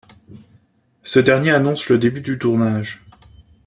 Ce 1.03 1.19
dernier 1.19 1.51
annonce 1.51 1.87
le 1.89 1.99
début 1.99 2.21
du 2.21 2.39
tournage. 2.39 3.03